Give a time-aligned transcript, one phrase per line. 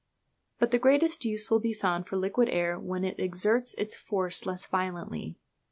[0.57, 4.47] But the greatest use will be found for liquid air when it exerts its force
[4.47, 5.37] less violently.